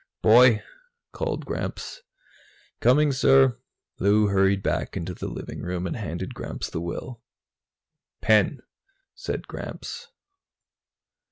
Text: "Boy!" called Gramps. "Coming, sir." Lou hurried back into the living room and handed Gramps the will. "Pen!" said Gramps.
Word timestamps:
"Boy!" 0.23 0.63
called 1.11 1.45
Gramps. 1.45 2.01
"Coming, 2.79 3.11
sir." 3.11 3.59
Lou 3.99 4.29
hurried 4.29 4.63
back 4.63 4.97
into 4.97 5.13
the 5.13 5.27
living 5.27 5.61
room 5.61 5.85
and 5.85 5.95
handed 5.95 6.33
Gramps 6.33 6.71
the 6.71 6.81
will. 6.81 7.21
"Pen!" 8.19 8.61
said 9.13 9.47
Gramps. 9.47 10.07